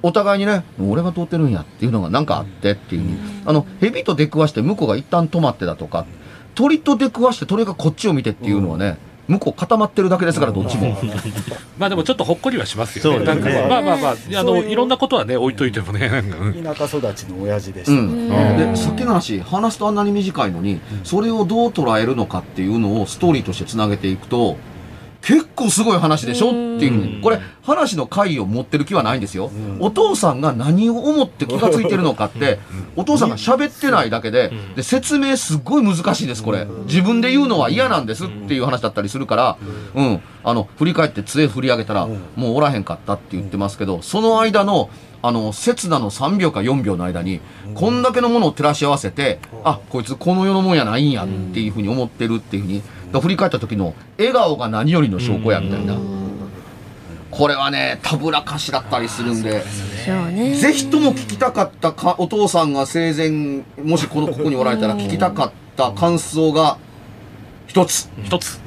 [0.02, 3.18] お互いにね、俺が通ってるんやっていうのがなんかあってっていうふうに。
[3.46, 6.06] あの、蛇と出くわして向こうが一旦止まってだとか、
[6.56, 10.98] 鳥と出くわして鳥がこっちを見てっていうのはね、向こう固まってるだけですから、どっちも。
[11.78, 13.26] まあでもちょっとほっこりはしますよね。
[13.26, 16.38] なんかまあまあまあ、あの、いういろんなことはね、置いといてもね、なんか。
[16.38, 24.58] うん田舎育ちの親父でした、うん、でさっきの話話すとあんなに短いのにそれをどう捉えるのかっていうのをストーリーとしてつなげていくと
[25.26, 26.50] 結構すごい話でしょ？
[26.50, 32.60] っていうこれ話の回を持ってる気はないんですよ、お父さんが何を思って気がついてるのかって
[32.96, 36.66] お父さんが喋ってないだけでで説明すっごい難しいですこれ。
[36.86, 39.58] 自分で言うのは嫌なんですっていう話だったりするから、
[39.96, 44.92] うん、あの振り返って杖振り上げたらもうおらへんかったって言ってますけどその間の
[45.24, 47.42] あの刹那の3秒か4秒の間に
[47.74, 52.84] こんだけのものを照らし合わせてあこいつこの世のもんやないんやっていうふうに思ってるっていうふうに
[53.22, 55.98] 振り返った時の笑顔が何よりの証拠やみたいな。
[57.32, 59.62] これはねたぶらかしだったりするんで。
[59.62, 66.78] ぜひとも聞きたかったかお父さんが生前もしこのここにおられたら聞きたかった感想が
[67.68, 68.10] 一つ。
[68.24, 68.60] 一つ。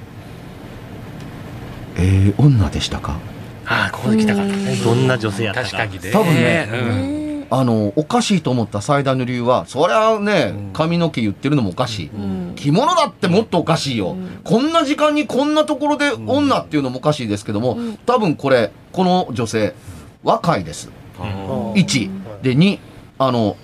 [1.97, 3.19] ええ女でしたか？
[3.65, 4.77] ああここで来たかったね。
[4.77, 5.71] どんな女性やったか。
[5.71, 6.11] 確かにね。
[6.13, 6.69] 多分ね。
[6.71, 7.18] うん
[7.51, 12.11] あのおかしいと思った最大の理由はそりゃね髪の毛言ってるのもおかしい、
[12.57, 19.75] 着物だってもっとおかしいよ、こんな時間にこんなところで女っていうのもおかしいですけども、多分これこの女性
[20.23, 20.91] 若いです。
[21.19, 22.79] 1で2
[23.19, 23.57] あの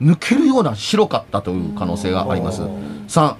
[0.00, 2.62] 抜けるような白かったという可能性があります。
[2.62, 3.36] 3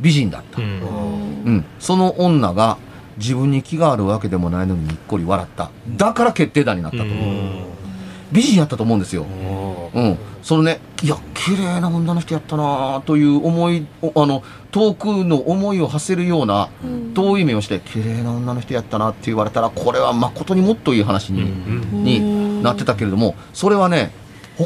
[0.00, 2.78] 美人だった、うん、その女が
[3.18, 5.70] 自分に気があるわけでもないのににっこり笑った。
[5.96, 7.04] だから決定打になったと。
[7.04, 7.14] 思う、
[8.32, 9.24] 美人やったと思うんですよ、
[9.94, 16.68] うん、そのねいや綺麗な女の人やったなという思いおあの遠くの思いを馳せるような
[17.14, 21.42] 遠い目をして綺麗な女の人やったなって言われたらこれは誠にもっといい話に,、
[21.92, 24.12] になってたけれどもそれはね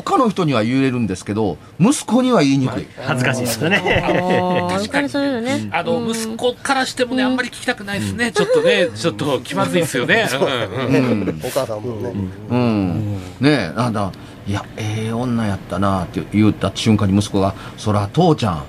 [0.02, 3.76] 他の人には言えるんですけど息子には言いにくい、恥ずかしいですよね。
[4.02, 5.68] ああ、やっぱりそういうのね。
[5.70, 8.32] あの息子からしてもねあんまり聞きたくないですね。
[8.32, 10.26] ちょっとねちょっと気まずいですよね。
[11.44, 12.12] お母さんもね、
[12.50, 14.10] うん、ねえなんだ
[14.48, 18.64] いやええ女やったなって言った瞬間に息子が「そら父ちゃん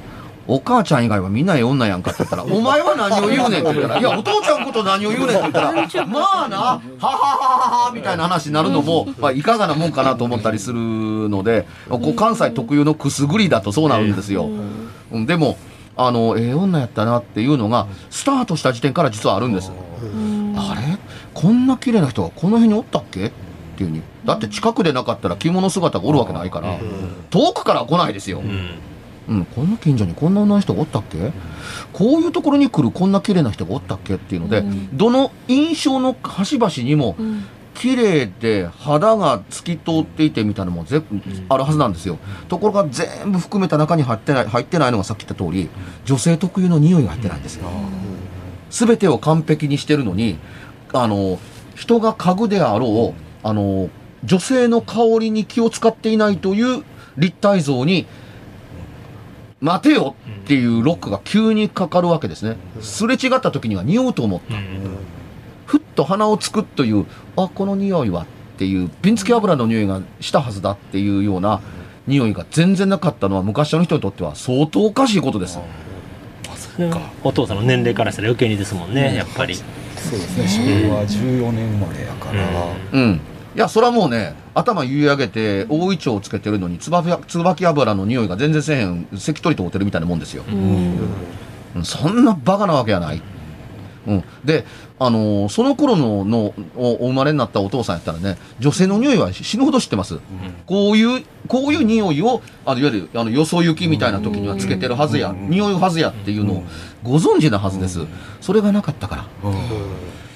[0.47, 5.71] お母ちゃん以外はみんなええ女やんか」って言ったら「お前は何を言うねん」って言ったら「いやお父ちゃんこと何を言うねん」って言ったら
[6.05, 10.79] 「まあなははははは」みたいな話になるのも、まあ、いかがなもんかなと思ったりする
[11.29, 14.49] のでこう関西特有のくすぐりだとそうなるんですよ。
[15.11, 15.25] うん。
[15.25, 15.57] でも
[15.97, 19.71] あのええ女やったなっていうのがスタートした時点から実はあるんです。
[20.57, 20.97] あれ？
[21.33, 23.27] こんな綺麗な人がこの辺におったっけ？
[23.27, 23.31] っ
[23.77, 24.01] ていうふうに。
[24.25, 26.75] だって近くでなかったら着物姿がおるわけないから、
[27.29, 28.69] 遠くからは来ないですよ、うん
[29.27, 31.31] こんな近所にこんな女の人がおったっけ？
[31.93, 37.15] こういうところに来るこんな綺麗な人がおったっけっていうので、どの印象の端々にも
[37.73, 42.19] 綺麗で肌が透き通っていてみたいなのも全部あるはずなんですよ。
[42.47, 45.69] ところが全部含めた中に入ってない入ってないのがさっき言った通り
[46.05, 47.67] 女性特有の匂いが入ってないんですよ。
[48.69, 50.37] 全てを完璧にしてるのに
[50.93, 51.39] あの
[51.75, 53.89] 人が家具であろうあの
[54.23, 56.83] 女性の香りに気を使っていないという
[57.17, 58.07] 立体像に
[59.65, 62.57] 待てよっていうロックが急にかかるわけですね。
[62.81, 64.55] すれ違った時には匂うと思った。
[65.65, 68.25] ふっと鼻をつくというあこの匂いはっ
[68.57, 71.61] ていう瓶付け油の匂いがしたはずだっていうような
[72.05, 75.59] 匂いが全然なかったのは昔の人にとっては相当おかしいことです
[77.23, 79.55] お父さんの年齢からしたら余計にですもんねやっぱり。
[79.55, 80.87] そうですね。
[80.87, 82.43] 昭和14年生まれやから、
[82.93, 83.19] うん
[83.55, 91.85] いやそれはもうね頭結い上げて大いちょうをつけてるのに椿椿油の匂いが全然せえへん関取とおてるみたいなもんですよ、うん。
[91.85, 93.21] そんなバカなわけやない、
[94.07, 94.65] うん、で、
[94.99, 100.19] あのーその頃ののおお生まれになったお父さんやったらね女性の匂いは死ぬほど知ってます、
[100.65, 106.63] こういうこういう匂いをあのいわゆるあのよそ行きみたいな時にはつけてるはずや、匂いはずやっていうのを
[107.03, 108.01] ご存知なはずです、
[108.41, 109.25] それがなかったから、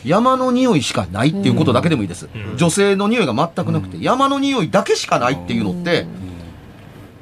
[0.05, 6.05] 山の匂いしかないっていうことだけでもいいです、女性の匂いが全くなくて、山の匂いだけしかないっていうのって、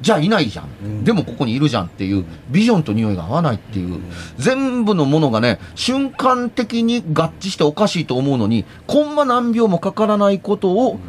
[0.00, 4.00] じゃあいないじゃん、でもここにいるじゃんっていうビジョンと匂いが合わないっていう、
[4.36, 11.00] 全部のものがね瞬間的に合致しておかしいと思うのにコンマ何秒もかからないことを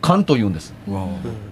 [0.00, 0.74] 勘と言うんです。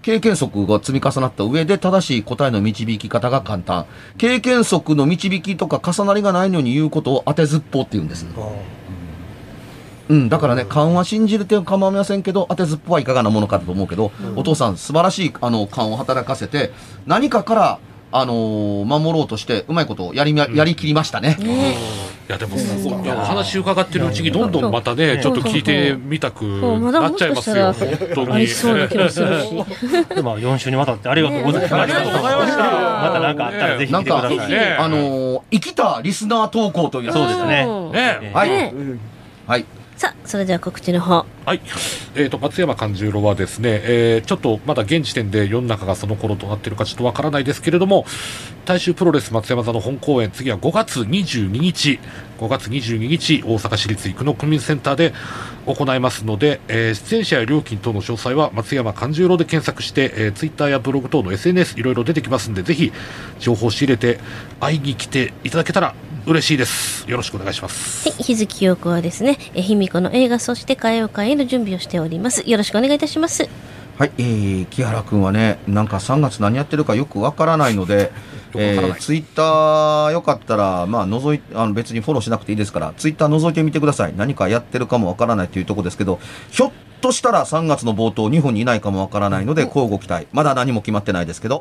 [0.02, 3.87] 経験則が積み重なった上で正しい答えの導き方が簡単。
[4.18, 8.26] 経験則の導きとか重なりがないのに言うことを当てずっぽうって言うんです
[10.11, 16.73] うん、だからね、勘は信じるて構いませんけど、当てずっぽはいかがなものかと思うけど、お父さん、素晴らしい、あの、勘を働かせて、
[17.07, 17.78] 何かから、
[18.12, 21.37] あのー守ろうとして、うまいことをやりみや、やりきりましたね。
[22.28, 27.72] いやでもすごいいやお話伺ってるうちにどんどんまたねちょっと聞いてみたくなっちゃいますよ。
[27.72, 28.47] 本当に。
[30.14, 37.07] でも4週にわたってありがとうございました、ましたまた何かあったらぜひ来てください、なんかねあのー生きたリスナー投稿という。
[37.07, 37.66] やつそうですね。
[37.68, 37.89] う。
[37.89, 38.30] んね。
[38.32, 38.51] はい。
[38.51, 38.74] ね。
[39.49, 39.64] はい。
[40.01, 41.26] さあ、それでは告知の方。
[41.44, 41.61] はい、
[42.14, 48.07] えー、と松山勘十郎はですね、えーちょっとまだ現時点で世の中がその頃となっているかちょっとわからないですけれども、
[48.64, 52.01] 大衆プロレス松山座の本公演、次は5月22日、
[52.38, 55.12] 5月22日、大阪市立生野区民センターで
[55.66, 62.90] 行いますので、えー出演者や料金等の詳細は松山勘十郎で検索して、えー、ツイッターやブログ等の SNS いろいろ出てきますんで、ぜひ
[63.38, 64.18] 情報を仕入れて
[64.61, 65.94] 会いに来ていただけたら
[66.27, 67.11] 嬉しいです。
[67.11, 68.09] よろしくお願いします。
[68.09, 72.43] はい、日月陽子はですね、え卑弥呼の映画、そして歌謡会への準備をしております。
[72.47, 73.49] よろしくお願いいたします。
[73.99, 78.12] はい、えー、木原君はね、なんか3月何やってるかよくわからないので、
[78.55, 84.14] えー、ツイッターよかったら、まあ、覗いあの別にフォローしなくていいですから、ツイッター覗いてみてください。
[84.16, 86.18] 何かやってるかもわからないというところですけど、
[86.51, 90.27] ひょっとしたら3月の冒頭、日本にいないかもわからないので、交互期待。
[90.33, 91.61] まだ何も決まってないですけど。